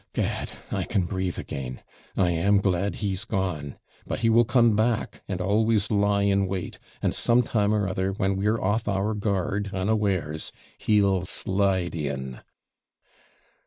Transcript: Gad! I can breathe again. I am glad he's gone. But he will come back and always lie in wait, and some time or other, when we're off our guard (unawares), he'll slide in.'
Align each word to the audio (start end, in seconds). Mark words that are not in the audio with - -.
Gad! 0.13 0.53
I 0.71 0.83
can 0.83 1.03
breathe 1.05 1.37
again. 1.37 1.83
I 2.17 2.31
am 2.31 2.57
glad 2.59 2.95
he's 3.05 3.23
gone. 3.23 3.77
But 4.07 4.21
he 4.21 4.31
will 4.31 4.45
come 4.45 4.75
back 4.75 5.21
and 5.27 5.39
always 5.39 5.91
lie 5.91 6.23
in 6.23 6.47
wait, 6.47 6.79
and 7.03 7.13
some 7.13 7.43
time 7.43 7.71
or 7.71 7.87
other, 7.87 8.11
when 8.11 8.35
we're 8.35 8.59
off 8.59 8.87
our 8.87 9.13
guard 9.13 9.69
(unawares), 9.71 10.51
he'll 10.79 11.25
slide 11.25 11.93
in.' 11.95 12.39